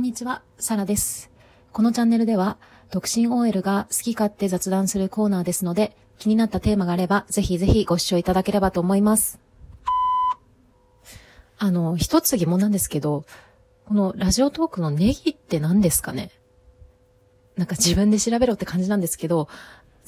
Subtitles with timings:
[0.00, 1.30] んにちは、サラです。
[1.72, 2.56] このチャンネルでは、
[2.90, 9.38] 独身 OL が好き勝手雑談するコーナーですので、気になったテーマがあれば、ぜひぜひご視聴いただければと思います。
[11.58, 13.26] あの、一つ疑問なんですけど、
[13.84, 16.30] このラジオトークのネギって何ですかね？
[17.56, 19.48] なんか自分で調べろって感じなんですけど、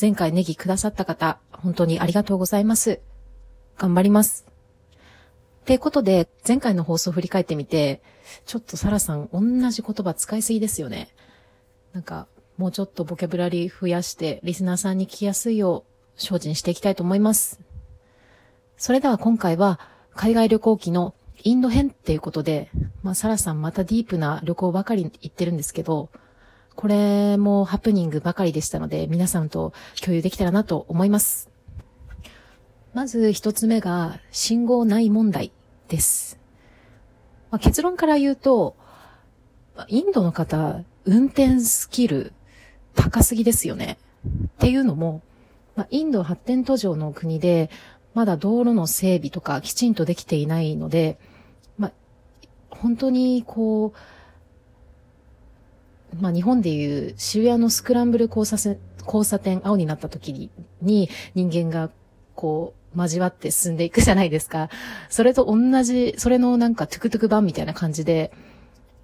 [0.00, 3.00] 前回ネギくださった方、本当にありがとうございます。
[3.76, 4.46] 頑張ります。
[5.60, 8.02] ってことで、前回の放送を振り返ってみて、
[8.44, 11.08] ちょっとサラさん同じ言葉使いすぎですよね。
[11.92, 15.84] なんか、もうちょっとボキャブラリー増やして、リスナーさんに聞きやすいよ
[16.16, 17.60] う、精進していきたいと思います。
[18.76, 19.80] それでは今回は、
[20.14, 21.14] 海外旅行記の
[21.44, 22.70] インド編っていうことで、
[23.02, 26.10] まあ、サラさんまたディープな旅行ばかり行ってるんですけど、
[26.74, 31.50] これもハプニングばかりでしたので、皆さんと共有できたらなと思います。
[32.94, 35.52] まず一つ目が、信号ない問題
[35.88, 36.41] です。
[37.52, 38.74] まあ、結論から言うと、
[39.88, 42.32] インドの方、運転スキル
[42.94, 43.98] 高すぎですよね。
[44.26, 45.20] っていうのも、
[45.76, 47.68] まあ、インド発展途上の国で、
[48.14, 51.18] まだ道路の整備とかきちんとできていないので、
[51.76, 51.92] まあ、
[52.70, 53.92] 本当にこ
[56.14, 60.50] う、まあ、日本でいう渋谷のスクランブル交差点、交差点青になった時
[60.80, 61.90] に人間が
[62.34, 64.68] こう交わって進んでいくじゃないですか。
[65.08, 68.32] それと同じ、それのなんかトゥクトゥク版みたいな感じで、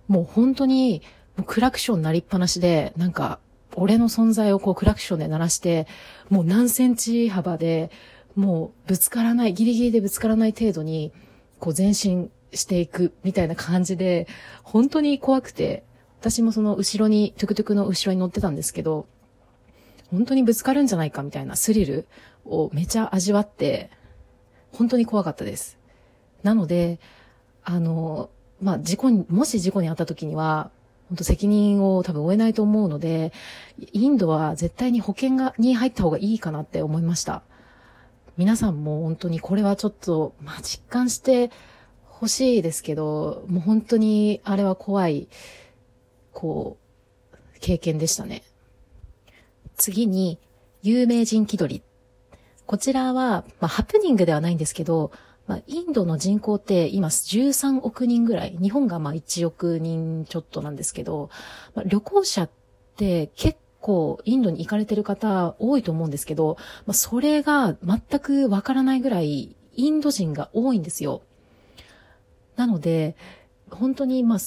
[0.09, 1.03] もう本当に
[1.37, 3.39] もうクラクション鳴りっぱなしで、なんか
[3.75, 5.87] 俺の存在をこうクラクションで鳴らして、
[6.31, 7.91] もう何センチ幅で、
[8.35, 11.13] もうぶつからない、ギリギリでぶつからない程度に、
[11.59, 14.27] こう前進していくみたいな感じで、
[14.63, 15.85] 本当に怖くて、
[16.21, 19.07] 私もその後ろに、トゥクトゥクの後ろに乗ってたんですけど、
[20.11, 22.07] 本当にぶつかるんじゃないかみたいなスリル
[22.45, 23.91] をめちゃ味わって、
[24.73, 25.79] 本当に怖かったです。
[26.43, 26.99] なので、
[27.65, 30.71] あの、まあ、事故に、もし事故に遭った時には、
[31.09, 33.33] 本当責任を多分負えないと思うので、
[33.93, 37.43] インドは絶対に保険が、に入った方がいいかなって思いました。
[38.37, 41.51] 皆さんも本当にこれはちょっと、まあ、実感して
[42.05, 45.29] ほしいですけど、もう本当にあれは怖い、
[46.33, 46.77] こ
[47.33, 48.43] う、経験でしたね。
[49.79, 50.39] 次に、
[50.83, 51.83] 有名人気取り。
[52.67, 55.11] こちらは、まあ、ハプニングではないんですけど、
[55.47, 61.31] まあ、インドの人口って今13億人ぐらい、日本がま1億人ちょっとなんですけど、
[61.75, 62.51] まあ、旅行者っ
[62.97, 71.23] て結構インドに行かれてる方多いと思うんですけど、まあ、それが全くわからないぐらいインド人が多いんですよ。
[72.57, 73.17] なので、
[73.71, 74.39] 本当にまあ、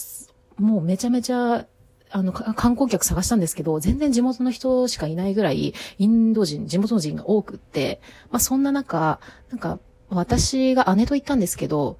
[0.61, 1.65] もうめちゃめちゃ
[2.11, 9.79] あの、観光客探したんですけど、全然地元の人しかいないぐらい、インド人、地元人が多くって、まあそんな中、なんか、
[10.09, 11.97] 私が姉と行ったんですけど、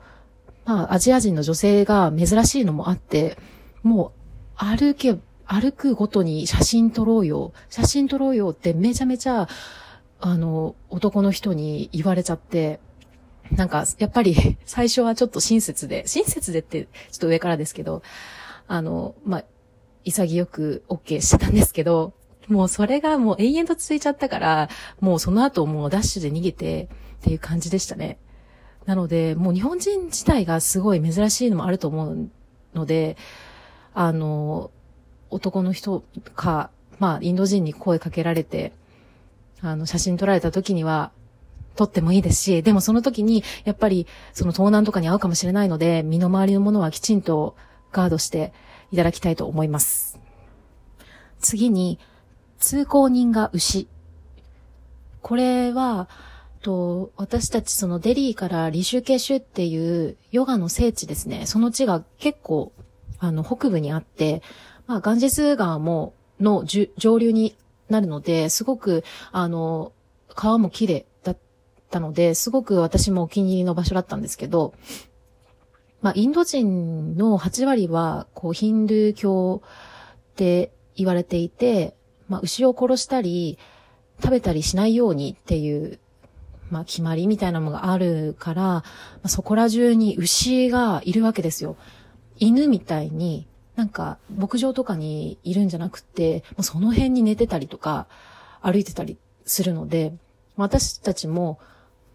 [0.66, 3.38] まあアジア人の女性が珍しいのもあって、
[3.84, 4.12] も
[4.62, 9.48] う、歩け、歩くごとに写真撮ろうよ、写真撮ろうよってめちゃめちゃ、
[10.20, 12.80] あの、男の人に言われちゃって、
[13.52, 18.02] なんか、やっぱり、最初はちょっと親切で、親切でって、ちょっと上からですけど、
[18.68, 19.44] あの、まあ、
[20.04, 22.14] 潔く OK してたんですけど、
[22.48, 24.70] もうそれがもう永遠と続いちゃったから、
[25.00, 26.90] もうその後もうダッシュで逃げて
[27.20, 28.18] っていう感じでしたね。
[28.86, 32.30] なので、もう日本人自体がすごい珍しいのもあると思う
[32.74, 33.16] ので、
[33.94, 34.72] あの、
[35.30, 36.04] 男の人
[36.36, 38.74] か、まあ、インド人に声かけられて、
[39.62, 41.12] あの、写真撮られた時には、
[41.76, 47.56] 撮ってもいいですし、でもその時に、やっぱり、その盗難とかに遭うかもしれないので、身の回りのものはきちんと
[47.92, 48.52] ガードして
[48.92, 50.20] いただきたいと思います。
[51.40, 52.00] 次に、
[52.60, 53.88] 通行人が牛。
[55.22, 56.08] これは、
[56.62, 61.46] と、私たちそのデリーからリシュケシュっていうヨガの聖地ですね。
[61.46, 62.72] その地が結構、
[63.20, 64.42] あの、北部にあって、
[64.88, 67.56] まあ、ガンジス川も、の上流に
[67.90, 69.92] なるので、すごく、あの、
[70.30, 71.38] 川も綺麗だっ
[71.90, 74.74] たので、すごく私もお気に入りの場所だったんですけど、
[76.02, 79.62] まあ、インド人の8割は、こう、ヒンドゥー教
[80.32, 81.96] って言われていて、
[82.28, 83.60] まあ、牛を殺したり、
[84.22, 86.00] 食べたりしないようにっていう、
[86.70, 88.84] まあ、決まりみたいなのがあるから、ま
[89.24, 91.76] あ、そこら中に牛がいるわけですよ。
[92.38, 98.08] 犬みたいに、なんか、牧場とかにいるんじゃなくて、もうその辺に寝てたりとか、
[98.62, 100.14] 歩いてたりするので、
[100.56, 101.60] 私たちも、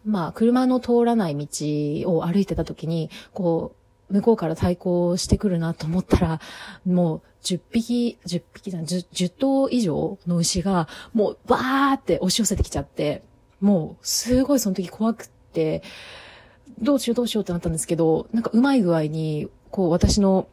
[0.07, 3.75] まあ、車の通らない道を歩いてた時に、こ
[4.09, 6.41] う、向こうから対抗してくるなと思ったら、
[6.87, 13.25] もう、10匹、10匹じゃん、10, 10頭以上の牛が、もう、バーって押し寄せてきちゃって、
[13.61, 15.83] もう、すごいその時怖くって、
[16.81, 20.47] どうしようどうしようってなったんですけど、なんかうまい具合に、こう、私の、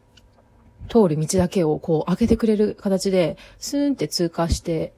[0.89, 4.93] 通る道だけをこう開けてくれる形で、スーンって通過して、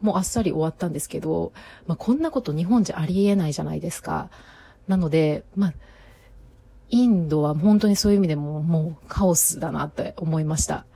[0.00, 1.52] もうあっさり終わったんですけど、
[1.86, 4.30] まあ、こんなこと日本じゃありえないじゃないですか。
[4.86, 5.74] なので、まあ、
[6.90, 10.86] インドは本当にそういう意味でももうカオスだなって思いました。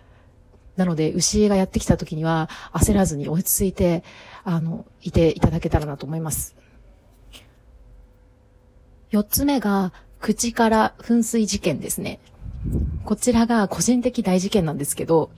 [0.76, 4.04] なので、牛がやってきた時には焦らずに落ち着いて、
[4.44, 6.56] あの、いていただけたらなと思います。
[9.10, 12.20] 四つ目が、口から噴水事件ですね。
[13.04, 15.30] こちらが個人的大事件なんですけど、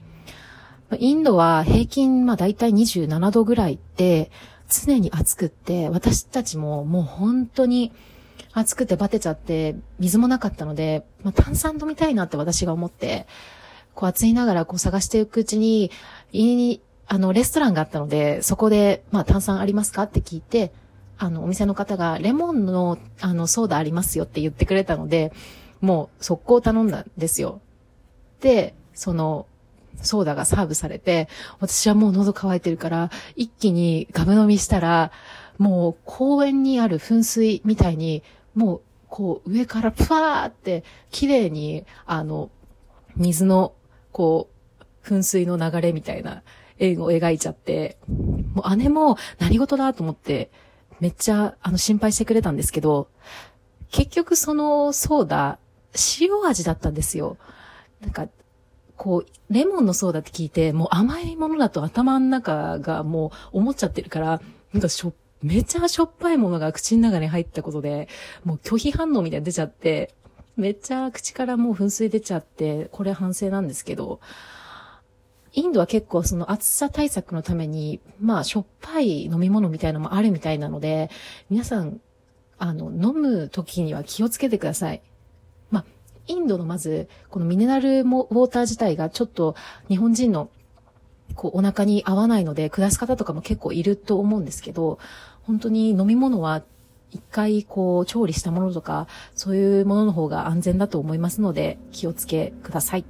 [0.99, 4.31] インドは平均、まあ大体27度ぐらいで、
[4.69, 7.91] 常に暑くって、私たちももう本当に
[8.53, 13.27] 暑くてバテちゃって、水もなかったので、まあ、炭酸飲みたいなって私が思って、
[13.93, 15.91] こう暑いながらこう探していくうちに、
[16.31, 20.71] いあの、レストランがあったので、そこで、まあ炭酸ありますかって聞いて、
[21.17, 25.31] あの、お店の方が、レモンの、あの、ソーダありますよって言ってくれたので、
[25.81, 27.61] もう速攻頼んだんですよ。
[28.41, 29.45] で、その、
[30.01, 31.27] ソーダがサーブされて、
[31.59, 35.11] 私はもう喉乾いてるから、一気にガブ飲みしたら、
[35.57, 42.49] もう公園にある噴水みたいに、もう、こう、上からプワーって、綺麗に、あの、
[43.15, 43.73] 水の、
[44.11, 44.49] こ
[44.79, 46.43] う、噴水の流れみたいな
[46.79, 47.97] 円を描いちゃって、
[48.53, 50.51] もう姉も何事だと思って、
[50.99, 53.07] めっちゃ、あの、心配してくれたんですけど、
[53.91, 55.59] 結局そのソーダ、
[56.19, 57.37] 塩味だったんですよ。
[58.01, 58.27] なんか、
[58.97, 64.41] こう、レモンのソーダって聞いて、もう甘いものだと頭の中がもう思っちゃってるから、
[64.73, 68.07] なんかしょ、めちゃしょっぱいものが口の中に入ったことで、
[68.43, 70.13] もう拒否反応みたいに出ちゃって、
[70.57, 74.19] めっちゃ口からもう噴水出ちゃって、これ反省なんですけど、
[75.55, 81.09] インドは結構その暑さ対策のために、まあ、しょっぱい飲み物みたいなのもあるみたいなので、
[81.49, 82.01] 皆さん、
[82.57, 85.01] あの、飲む時には気をつけてください。
[86.27, 89.55] インドのまず、このミネラルもウォーター自体がちょっと
[89.87, 90.49] 日本人の
[91.35, 94.99] こうお腹に合わないので、下す方とかも結構いると思うんですけど、
[95.43, 96.63] 本当に飲み物は
[97.11, 103.05] 一回こう調理したものとか、そういうものの方が安全だと思いますので、気をつけください。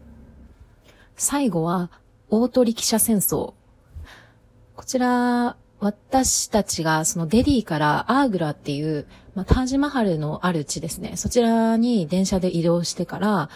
[1.16, 1.90] 最後は、
[2.30, 3.54] 大鳥汽車戦争。
[4.76, 9.06] こちら、私たちがそのデリーからアーグラっていう、
[9.36, 11.16] まあ、タージマハルのある地ですね。
[11.16, 13.50] そちらに電車で移動してから、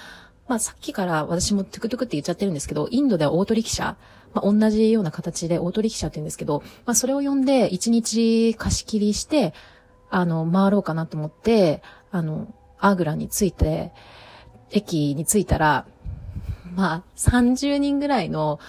[0.48, 3.98] まあ、さっきから私もトゥクトゥクって言っちゃってるんですけど、インドでは大鳥汽車、
[4.36, 9.56] まあ、同じような形で大鳥汽車って言うんですけど、まあ、それを呼んで1日貸し切りして、
[10.12, 13.92] あの、回ろうかなと思って、あの、アーグラに着いて、
[14.70, 15.88] 駅に着いたら、
[16.76, 18.60] まあ、30人ぐらいの、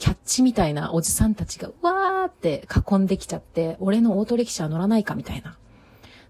[0.00, 5.58] キャッチみたいなおじさんたちが、うわーって囲んできちゃって、俺のオートリキシャ乗らないかみたいな。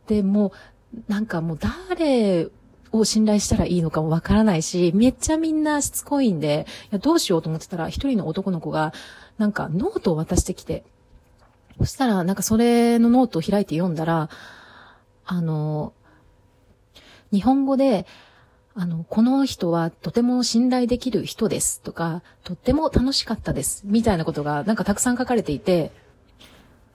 [0.08, 0.52] で、も
[0.93, 1.58] う、なんかもう
[1.96, 2.49] 誰
[2.90, 8.93] を信頼したらいいのかもわからないし、めっちゃみんなしつこいんで、いやどうしようと思ってたら、一人の男の子が、
[9.38, 10.82] なんかノートを渡してきて、
[11.78, 14.31] そしたら、なんかそれのノートを開いて読んだら、
[15.25, 15.93] あの、
[17.31, 18.05] 日本語で、
[18.81, 25.93] あの、この人はとても信頼できる人ですとか、とっても楽しかったです、みたいなことがなんかたくさん書かれていて、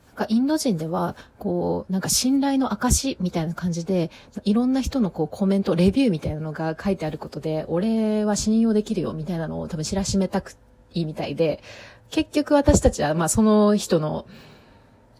[0.07, 4.09] なんかインド人では、こう、なんか信頼の証みたいな感じで、
[4.45, 10.55] いろんな人のこうコメント、レビューみたいなのが書いてあることで、俺は信用できるよみたいなのを多分知らしめたく
[10.95, 11.61] いいみたいで、
[12.09, 14.25] 結局私たちはまあその人の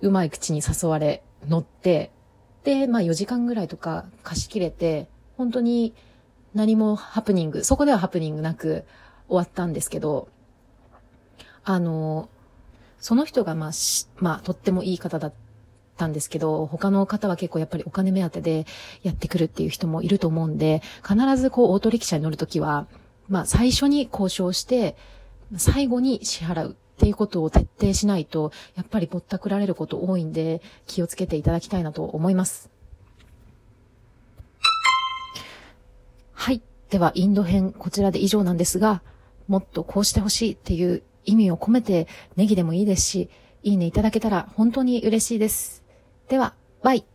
[0.01, 2.09] うまい口に誘われ、乗って、
[2.63, 5.07] で、まあ4時間ぐらいとか貸し切れて、
[5.37, 5.93] 本当に
[6.55, 8.85] 何もハプニング、そこではハプニングなく
[9.27, 10.29] 終わったんですけど、
[11.65, 12.29] あの、
[12.99, 13.71] その人がまあ、
[14.17, 15.33] まあ、とってもいい方だっ
[15.97, 18.65] たんですけど、他の方は結構やっぱりお金目当てで
[19.03, 22.87] やってくるっていう人もいると思うんで、必ずこう、オートリキ車に乗るときは、
[23.27, 24.95] まあ、最初に交渉して、
[25.57, 32.74] 最後に支払うっていうことを徹底しないと、やっぱりぼったくられること多いんで、気をつけていただきたいなと思います。
[36.89, 39.01] では、インド編、こちらで以上なんですが、
[39.47, 43.29] もっとこうしてほしいっていう意味を込めて、ネギでもいいですし、
[43.63, 45.83] いいねいただけたら本当に嬉しいです。
[46.29, 47.05] では、バイ。